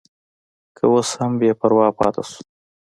[0.75, 2.41] که اوس هم بې پروا پاتې شو.